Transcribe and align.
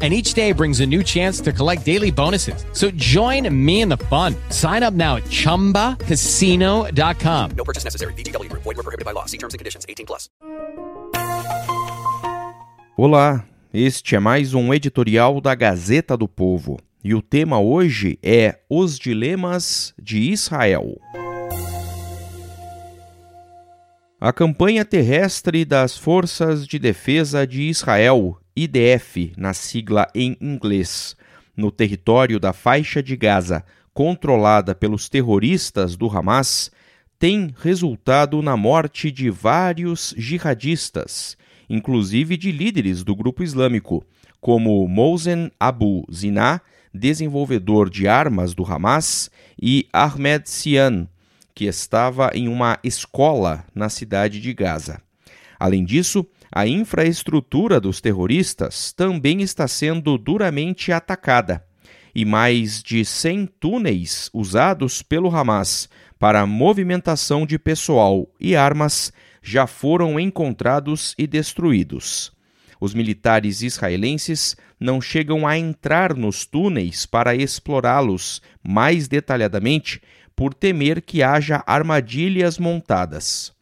and 0.00 0.14
each 0.14 0.34
day 0.34 0.52
brings 0.52 0.78
a 0.78 0.86
new 0.86 1.02
chance 1.02 1.40
to 1.40 1.52
collect 1.52 1.84
daily 1.84 2.12
bonuses. 2.12 2.64
So 2.72 2.92
join 2.92 3.52
me 3.52 3.80
in 3.80 3.88
the 3.88 3.98
fun. 4.06 4.36
Sign 4.50 4.84
up 4.84 4.94
now 4.94 5.16
at 5.16 5.24
ChumbaCasino.com. 5.24 7.50
No 7.56 7.64
purchase 7.64 7.82
necessary. 7.82 8.12
VGW. 8.14 8.48
Void 8.52 8.64
were 8.64 8.84
prohibited 8.84 9.04
by 9.04 9.10
law. 9.10 9.24
See 9.26 9.38
terms 9.38 9.54
and 9.54 9.58
conditions. 9.58 9.84
18 9.88 10.06
plus. 10.06 10.28
Olá, 12.96 13.44
este 13.72 14.16
é 14.16 14.18
mais 14.18 14.54
um 14.54 14.74
editorial 14.74 15.40
da 15.40 15.54
Gazeta 15.54 16.16
do 16.16 16.26
Povo. 16.26 16.78
E 17.04 17.14
o 17.14 17.22
tema 17.22 17.60
hoje 17.60 18.18
é 18.22 18.58
Os 18.68 18.98
Dilemas 18.98 19.94
de 20.02 20.18
Israel. 20.18 20.98
A 24.20 24.32
campanha 24.32 24.84
terrestre 24.84 25.64
das 25.64 25.96
Forças 25.96 26.66
de 26.66 26.76
Defesa 26.76 27.46
de 27.46 27.62
Israel 27.62 28.36
IDF, 28.64 29.32
na 29.36 29.54
sigla 29.54 30.08
em 30.12 30.36
inglês, 30.40 31.14
no 31.56 31.70
território 31.70 32.40
da 32.40 32.52
faixa 32.52 33.00
de 33.00 33.16
Gaza, 33.16 33.64
controlada 33.94 34.74
pelos 34.74 35.08
terroristas 35.08 35.96
do 35.96 36.08
Hamas, 36.08 36.68
tem 37.20 37.54
resultado 37.60 38.42
na 38.42 38.56
morte 38.56 39.12
de 39.12 39.30
vários 39.30 40.12
jihadistas, 40.16 41.36
inclusive 41.70 42.36
de 42.36 42.50
líderes 42.50 43.04
do 43.04 43.14
grupo 43.14 43.44
islâmico, 43.44 44.04
como 44.40 44.88
Mohsen 44.88 45.52
Abu 45.60 46.04
Zina, 46.12 46.60
desenvolvedor 46.92 47.88
de 47.88 48.08
armas 48.08 48.54
do 48.54 48.64
Hamas, 48.64 49.30
e 49.60 49.86
Ahmed 49.92 50.50
Sian, 50.50 51.06
que 51.54 51.66
estava 51.66 52.32
em 52.34 52.48
uma 52.48 52.76
escola 52.82 53.64
na 53.72 53.88
cidade 53.88 54.40
de 54.40 54.52
Gaza. 54.52 55.00
Além 55.60 55.84
disso, 55.84 56.26
a 56.50 56.66
infraestrutura 56.66 57.80
dos 57.80 58.00
terroristas 58.00 58.92
também 58.92 59.42
está 59.42 59.68
sendo 59.68 60.16
duramente 60.16 60.92
atacada 60.92 61.64
e 62.14 62.24
mais 62.24 62.82
de 62.82 63.04
100 63.04 63.46
túneis 63.60 64.30
usados 64.32 65.02
pelo 65.02 65.34
Hamas 65.34 65.88
para 66.18 66.44
movimentação 66.46 67.46
de 67.46 67.58
pessoal 67.58 68.26
e 68.40 68.56
armas 68.56 69.12
já 69.42 69.66
foram 69.66 70.18
encontrados 70.18 71.14
e 71.16 71.26
destruídos. 71.26 72.32
Os 72.80 72.94
militares 72.94 73.62
israelenses 73.62 74.56
não 74.78 75.00
chegam 75.00 75.46
a 75.46 75.58
entrar 75.58 76.14
nos 76.14 76.46
túneis 76.46 77.06
para 77.06 77.34
explorá-los 77.34 78.40
mais 78.62 79.08
detalhadamente 79.08 80.00
por 80.34 80.54
temer 80.54 81.02
que 81.02 81.22
haja 81.22 81.62
armadilhas 81.66 82.58
montadas. 82.58 83.52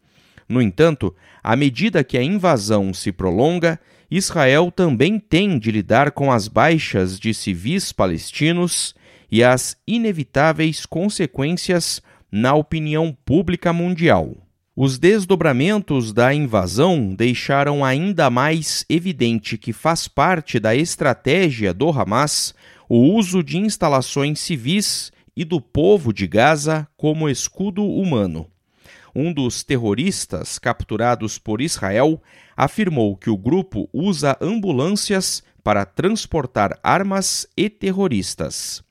No 0.48 0.62
entanto, 0.62 1.14
à 1.42 1.56
medida 1.56 2.04
que 2.04 2.16
a 2.16 2.22
invasão 2.22 2.94
se 2.94 3.10
prolonga, 3.10 3.80
Israel 4.10 4.70
também 4.70 5.18
tem 5.18 5.58
de 5.58 5.70
lidar 5.70 6.12
com 6.12 6.30
as 6.30 6.46
baixas 6.46 7.18
de 7.18 7.34
civis 7.34 7.92
palestinos 7.92 8.94
e 9.30 9.42
as 9.42 9.76
inevitáveis 9.86 10.86
consequências 10.86 12.00
na 12.30 12.54
opinião 12.54 13.16
pública 13.24 13.72
mundial. 13.72 14.36
Os 14.76 14.98
desdobramentos 14.98 16.12
da 16.12 16.32
invasão 16.34 17.14
deixaram 17.14 17.84
ainda 17.84 18.30
mais 18.30 18.84
evidente 18.88 19.56
que 19.56 19.72
faz 19.72 20.06
parte 20.06 20.60
da 20.60 20.76
estratégia 20.76 21.72
do 21.72 21.88
Hamas 21.88 22.54
o 22.88 22.98
uso 22.98 23.42
de 23.42 23.56
instalações 23.56 24.38
civis 24.38 25.10
e 25.36 25.44
do 25.44 25.60
povo 25.60 26.12
de 26.12 26.26
Gaza 26.26 26.86
como 26.96 27.28
escudo 27.28 27.84
humano 27.84 28.46
um 29.16 29.32
dos 29.32 29.64
terroristas 29.64 30.58
capturados 30.58 31.38
por 31.38 31.62
Israel, 31.62 32.22
afirmou 32.54 33.16
que 33.16 33.30
o 33.30 33.36
grupo 33.36 33.88
usa 33.90 34.36
ambulâncias 34.40 35.42
para 35.64 35.86
transportar 35.86 36.78
armas 36.82 37.48
e 37.56 37.70
terroristas. 37.70 38.84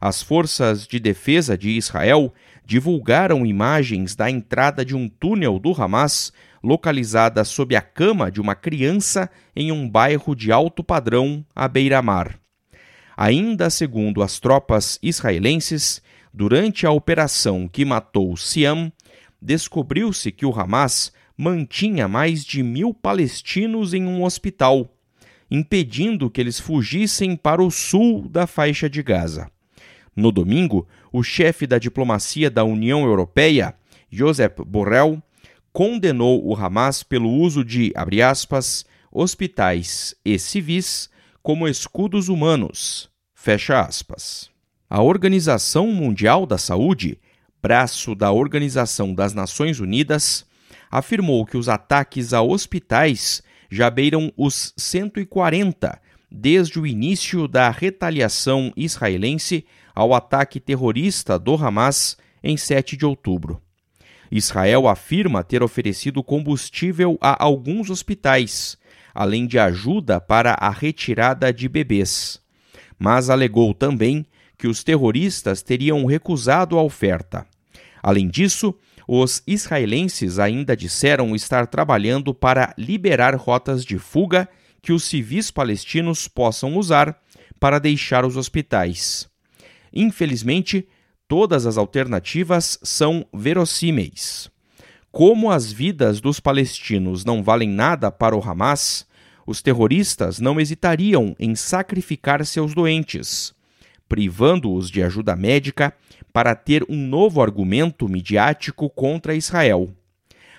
As 0.00 0.22
forças 0.22 0.86
de 0.86 1.00
defesa 1.00 1.58
de 1.58 1.70
Israel 1.70 2.32
divulgaram 2.64 3.44
imagens 3.44 4.14
da 4.14 4.30
entrada 4.30 4.84
de 4.84 4.94
um 4.94 5.08
túnel 5.08 5.58
do 5.58 5.72
Hamas 5.72 6.32
localizada 6.62 7.44
sob 7.44 7.74
a 7.74 7.82
cama 7.82 8.30
de 8.30 8.40
uma 8.40 8.54
criança 8.54 9.28
em 9.54 9.72
um 9.72 9.88
bairro 9.88 10.36
de 10.36 10.52
alto 10.52 10.84
padrão 10.84 11.44
à 11.54 11.66
beira-mar. 11.66 12.38
Ainda 13.16 13.68
segundo 13.68 14.22
as 14.22 14.38
tropas 14.38 14.98
israelenses, 15.02 16.00
durante 16.32 16.86
a 16.86 16.90
operação 16.90 17.68
que 17.68 17.84
matou 17.84 18.36
Siam, 18.36 18.90
descobriu-se 19.42 20.30
que 20.30 20.46
o 20.46 20.58
Hamas 20.58 21.12
mantinha 21.36 22.06
mais 22.06 22.44
de 22.44 22.62
mil 22.62 22.94
palestinos 22.94 23.92
em 23.92 24.06
um 24.06 24.22
hospital, 24.22 24.94
impedindo 25.50 26.30
que 26.30 26.40
eles 26.40 26.60
fugissem 26.60 27.34
para 27.34 27.62
o 27.62 27.70
sul 27.70 28.28
da 28.28 28.46
faixa 28.46 28.88
de 28.88 29.02
Gaza. 29.02 29.50
No 30.14 30.30
domingo, 30.30 30.86
o 31.12 31.22
chefe 31.22 31.66
da 31.66 31.78
diplomacia 31.78 32.48
da 32.50 32.62
União 32.62 33.04
Europeia, 33.04 33.74
Josep 34.10 34.62
Borrell, 34.64 35.20
condenou 35.72 36.46
o 36.46 36.54
Hamas 36.54 37.02
pelo 37.02 37.30
uso 37.30 37.64
de, 37.64 37.92
abre 37.96 38.22
aspas, 38.22 38.84
hospitais 39.10 40.14
e 40.24 40.38
civis 40.38 41.10
como 41.42 41.66
escudos 41.66 42.28
humanos, 42.28 43.10
fecha 43.34 43.80
aspas. 43.80 44.50
A 44.88 45.02
Organização 45.02 45.88
Mundial 45.88 46.46
da 46.46 46.58
Saúde 46.58 47.18
braço 47.62 48.14
da 48.14 48.32
Organização 48.32 49.14
das 49.14 49.32
Nações 49.32 49.78
Unidas, 49.78 50.44
afirmou 50.90 51.46
que 51.46 51.56
os 51.56 51.68
ataques 51.68 52.32
a 52.32 52.42
hospitais 52.42 53.42
já 53.70 53.88
beiram 53.88 54.32
os 54.36 54.74
140 54.76 55.98
desde 56.30 56.80
o 56.80 56.86
início 56.86 57.46
da 57.46 57.70
retaliação 57.70 58.72
israelense 58.76 59.64
ao 59.94 60.12
ataque 60.12 60.58
terrorista 60.58 61.38
do 61.38 61.54
Hamas 61.54 62.16
em 62.42 62.56
7 62.56 62.96
de 62.96 63.06
outubro. 63.06 63.62
Israel 64.30 64.88
afirma 64.88 65.44
ter 65.44 65.62
oferecido 65.62 66.22
combustível 66.22 67.18
a 67.20 67.42
alguns 67.44 67.90
hospitais, 67.90 68.78
além 69.14 69.46
de 69.46 69.58
ajuda 69.58 70.20
para 70.20 70.54
a 70.54 70.70
retirada 70.70 71.52
de 71.52 71.68
bebês, 71.68 72.40
mas 72.98 73.28
alegou 73.28 73.74
também 73.74 74.24
que 74.56 74.66
os 74.66 74.82
terroristas 74.82 75.62
teriam 75.62 76.06
recusado 76.06 76.78
a 76.78 76.82
oferta. 76.82 77.46
Além 78.02 78.28
disso, 78.28 78.74
os 79.06 79.42
israelenses 79.46 80.38
ainda 80.38 80.76
disseram 80.76 81.34
estar 81.34 81.66
trabalhando 81.66 82.34
para 82.34 82.74
liberar 82.76 83.34
rotas 83.36 83.84
de 83.84 83.98
fuga 83.98 84.48
que 84.82 84.92
os 84.92 85.04
civis 85.04 85.50
palestinos 85.50 86.26
possam 86.26 86.76
usar 86.76 87.20
para 87.60 87.78
deixar 87.78 88.24
os 88.24 88.36
hospitais. 88.36 89.28
Infelizmente, 89.92 90.88
todas 91.28 91.66
as 91.66 91.76
alternativas 91.76 92.78
são 92.82 93.24
verossímeis. 93.32 94.50
Como 95.12 95.50
as 95.50 95.70
vidas 95.70 96.20
dos 96.20 96.40
palestinos 96.40 97.24
não 97.24 97.42
valem 97.42 97.68
nada 97.68 98.10
para 98.10 98.36
o 98.36 98.42
Hamas, 98.42 99.06
os 99.46 99.60
terroristas 99.60 100.40
não 100.40 100.60
hesitariam 100.60 101.36
em 101.38 101.54
sacrificar 101.54 102.44
seus 102.46 102.74
doentes, 102.74 103.54
privando-os 104.12 104.90
de 104.90 105.02
ajuda 105.02 105.34
médica 105.34 105.94
para 106.34 106.54
ter 106.54 106.84
um 106.86 106.98
novo 106.98 107.40
argumento 107.40 108.06
midiático 108.06 108.90
contra 108.90 109.34
Israel. 109.34 109.88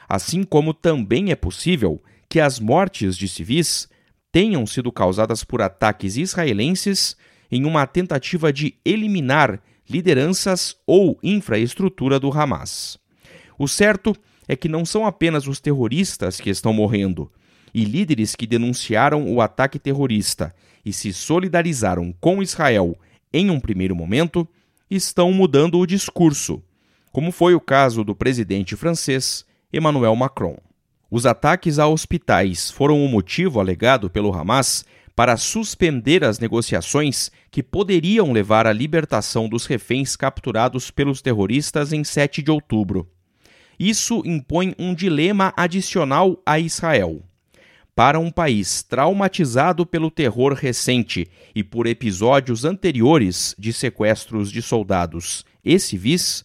Assim 0.09 0.43
como 0.43 0.73
também 0.73 1.29
é 1.29 1.35
possível 1.35 2.01
que 2.27 2.39
as 2.39 2.59
mortes 2.59 3.15
de 3.15 3.27
civis 3.27 3.87
tenham 4.31 4.65
sido 4.65 4.91
causadas 4.91 5.43
por 5.43 5.61
ataques 5.61 6.17
israelenses 6.17 7.15
em 7.51 7.63
uma 7.63 7.85
tentativa 7.85 8.51
de 8.51 8.73
eliminar 8.83 9.61
lideranças 9.87 10.75
ou 10.87 11.19
infraestrutura 11.21 12.19
do 12.19 12.31
Hamas. 12.31 12.97
O 13.59 13.67
certo 13.67 14.15
é 14.47 14.55
que 14.55 14.67
não 14.67 14.83
são 14.83 15.05
apenas 15.05 15.45
os 15.45 15.59
terroristas 15.59 16.41
que 16.41 16.49
estão 16.49 16.73
morrendo, 16.73 17.31
e 17.71 17.85
líderes 17.85 18.35
que 18.35 18.47
denunciaram 18.47 19.31
o 19.31 19.39
ataque 19.41 19.77
terrorista 19.77 20.55
e 20.83 20.91
se 20.91 21.13
solidarizaram 21.13 22.11
com 22.19 22.41
Israel 22.41 22.97
em 23.33 23.49
um 23.49 23.59
primeiro 23.59 23.95
momento 23.95 24.47
estão 24.89 25.31
mudando 25.33 25.79
o 25.79 25.87
discurso, 25.87 26.61
como 27.11 27.31
foi 27.31 27.55
o 27.55 27.59
caso 27.59 28.03
do 28.03 28.15
presidente 28.15 28.75
francês 28.75 29.45
Emmanuel 29.71 30.15
Macron. 30.15 30.57
Os 31.09 31.25
ataques 31.25 31.79
a 31.79 31.87
hospitais 31.87 32.71
foram 32.71 33.03
o 33.03 33.09
motivo 33.09 33.59
alegado 33.59 34.09
pelo 34.09 34.33
Hamas 34.33 34.85
para 35.15 35.37
suspender 35.37 36.23
as 36.23 36.39
negociações 36.39 37.31
que 37.51 37.61
poderiam 37.61 38.31
levar 38.31 38.65
à 38.65 38.73
libertação 38.73 39.47
dos 39.47 39.65
reféns 39.65 40.15
capturados 40.15 40.89
pelos 40.89 41.21
terroristas 41.21 41.93
em 41.93 42.03
7 42.03 42.41
de 42.41 42.51
outubro. 42.51 43.07
Isso 43.79 44.21
impõe 44.25 44.73
um 44.77 44.93
dilema 44.93 45.53
adicional 45.55 46.41
a 46.45 46.59
Israel. 46.59 47.21
Para 47.95 48.19
um 48.19 48.31
país 48.31 48.81
traumatizado 48.81 49.85
pelo 49.85 50.09
terror 50.09 50.53
recente 50.53 51.29
e 51.53 51.63
por 51.63 51.85
episódios 51.85 52.65
anteriores 52.65 53.55
de 53.57 53.71
sequestros 53.71 54.51
de 54.51 54.63
soldados 54.63 55.45
e 55.63 55.77
civis, 55.77 56.43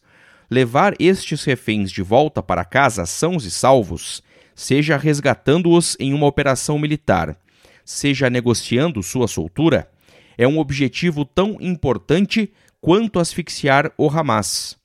levar 0.50 0.94
estes 0.98 1.44
reféns 1.44 1.90
de 1.90 2.02
volta 2.02 2.42
para 2.42 2.66
casa 2.66 3.06
sãos 3.06 3.46
e 3.46 3.50
salvos, 3.50 4.22
seja 4.54 4.98
resgatando-os 4.98 5.96
em 5.98 6.12
uma 6.12 6.26
operação 6.26 6.78
militar, 6.78 7.34
seja 7.82 8.28
negociando 8.28 9.02
sua 9.02 9.26
soltura, 9.26 9.90
é 10.36 10.46
um 10.46 10.58
objetivo 10.58 11.24
tão 11.24 11.56
importante 11.60 12.52
quanto 12.78 13.18
asfixiar 13.18 13.90
o 13.96 14.08
Hamas. 14.10 14.77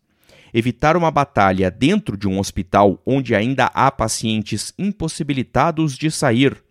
Evitar 0.54 0.96
uma 0.96 1.10
batalha 1.10 1.72
dentro 1.72 2.16
de 2.16 2.28
um 2.28 2.38
hospital 2.40 3.02
onde 3.06 3.34
ainda 3.34 3.66
há 3.74 3.90
pacientes 3.90 4.74
impossibilitados 4.78 5.98
de 5.98 6.12
sair, 6.12 6.64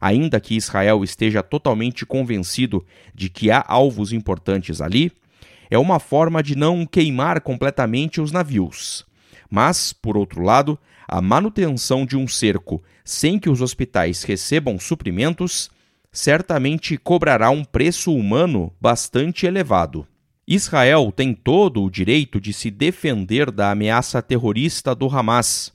ainda 0.00 0.40
que 0.40 0.56
Israel 0.56 1.04
esteja 1.04 1.42
totalmente 1.42 2.04
convencido 2.04 2.84
de 3.14 3.28
que 3.28 3.50
há 3.50 3.64
alvos 3.66 4.12
importantes 4.12 4.80
ali, 4.80 5.12
é 5.70 5.78
uma 5.78 6.00
forma 6.00 6.42
de 6.42 6.56
não 6.56 6.84
queimar 6.84 7.40
completamente 7.40 8.20
os 8.20 8.32
navios. 8.32 9.06
Mas, 9.50 9.92
por 9.92 10.16
outro 10.16 10.42
lado, 10.42 10.78
a 11.06 11.22
manutenção 11.22 12.04
de 12.04 12.16
um 12.16 12.26
cerco 12.26 12.82
sem 13.04 13.38
que 13.38 13.48
os 13.48 13.62
hospitais 13.62 14.22
recebam 14.22 14.78
suprimentos 14.78 15.70
certamente 16.10 16.96
cobrará 16.98 17.50
um 17.50 17.64
preço 17.64 18.12
humano 18.12 18.72
bastante 18.80 19.46
elevado. 19.46 20.06
Israel 20.50 21.12
tem 21.14 21.34
todo 21.34 21.82
o 21.82 21.90
direito 21.90 22.40
de 22.40 22.54
se 22.54 22.70
defender 22.70 23.50
da 23.50 23.70
ameaça 23.70 24.22
terrorista 24.22 24.94
do 24.94 25.06
Hamas, 25.06 25.70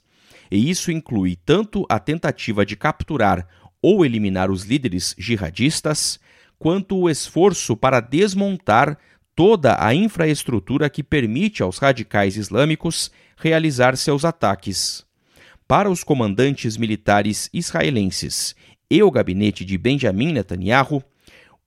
e 0.50 0.68
isso 0.68 0.90
inclui 0.90 1.36
tanto 1.46 1.86
a 1.88 2.00
tentativa 2.00 2.66
de 2.66 2.74
capturar 2.74 3.46
ou 3.80 4.04
eliminar 4.04 4.50
os 4.50 4.64
líderes 4.64 5.14
jihadistas, 5.16 6.18
quanto 6.58 6.96
o 6.96 7.08
esforço 7.08 7.76
para 7.76 8.00
desmontar 8.00 8.98
toda 9.36 9.76
a 9.78 9.94
infraestrutura 9.94 10.90
que 10.90 11.04
permite 11.04 11.62
aos 11.62 11.78
radicais 11.78 12.36
islâmicos 12.36 13.12
realizar 13.36 13.96
seus 13.96 14.24
ataques. 14.24 15.06
Para 15.68 15.88
os 15.88 16.02
comandantes 16.02 16.76
militares 16.76 17.48
israelenses 17.54 18.56
e 18.90 19.00
o 19.04 19.10
gabinete 19.10 19.64
de 19.64 19.78
Benjamin 19.78 20.32
Netanyahu, 20.32 21.00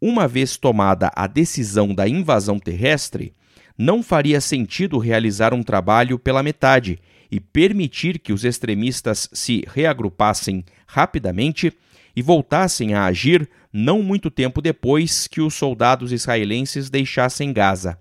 uma 0.01 0.27
vez 0.27 0.57
tomada 0.57 1.11
a 1.15 1.27
decisão 1.27 1.94
da 1.94 2.07
invasão 2.07 2.59
terrestre, 2.59 3.33
não 3.77 4.01
faria 4.01 4.41
sentido 4.41 4.97
realizar 4.97 5.53
um 5.53 5.63
trabalho 5.63 6.17
pela 6.17 6.44
metade 6.44 6.99
e 7.31 7.39
permitir 7.39 8.19
que 8.19 8.33
os 8.33 8.44
extremistas 8.44 9.29
se 9.33 9.63
reagrupassem 9.67 10.63
rapidamente 10.88 11.73
e 12.15 12.21
voltassem 12.21 12.94
a 12.94 13.05
agir 13.05 13.47
não 13.71 14.01
muito 14.01 14.31
tempo 14.31 14.61
depois 14.61 15.27
que 15.27 15.41
os 15.41 15.53
soldados 15.53 16.11
israelenses 16.11 16.89
deixassem 16.89 17.53
Gaza. 17.53 17.99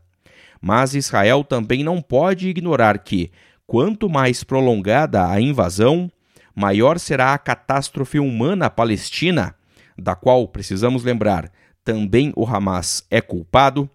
Mas 0.61 0.95
Israel 0.95 1.45
também 1.45 1.85
não 1.85 2.01
pode 2.01 2.49
ignorar 2.49 2.99
que, 2.99 3.31
quanto 3.67 4.09
mais 4.09 4.43
prolongada 4.43 5.29
a 5.29 5.41
invasão, 5.41 6.11
maior 6.55 6.99
será 6.99 7.35
a 7.35 7.39
catástrofe 7.39 8.19
humana 8.19 8.71
palestina, 8.71 9.55
da 9.99 10.15
qual, 10.15 10.49
precisamos 10.49 11.05
lembrar, 11.05 11.51
também 11.87 12.33
o 12.35 12.45
Hamas 12.45 13.07
é 13.09 13.21
culpado, 13.21 13.89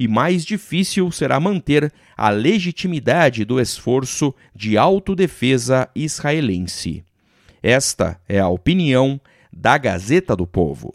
e 0.00 0.08
mais 0.08 0.44
difícil 0.44 1.12
será 1.12 1.38
manter 1.38 1.92
a 2.16 2.30
legitimidade 2.30 3.44
do 3.44 3.60
esforço 3.60 4.34
de 4.56 4.78
autodefesa 4.78 5.88
israelense. 5.94 7.04
Esta 7.62 8.18
é 8.26 8.40
a 8.40 8.48
opinião 8.48 9.20
da 9.52 9.76
Gazeta 9.76 10.34
do 10.34 10.46
Povo. 10.46 10.94